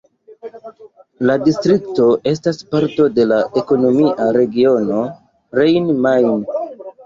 [1.29, 5.07] La distrikto estas parto de la ekonomia regiono
[5.63, 6.45] Rhein-Main.